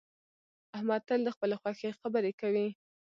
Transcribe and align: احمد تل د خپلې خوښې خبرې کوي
احمد 0.75 1.01
تل 1.07 1.19
د 1.25 1.29
خپلې 1.35 1.55
خوښې 1.61 1.89
خبرې 1.99 2.31
کوي 2.41 2.67